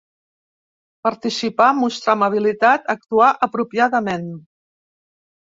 Participar, 1.07 1.67
mostrar 1.81 2.15
amabilitat, 2.19 2.89
actuar 2.97 3.29
apropiadament. 3.49 4.29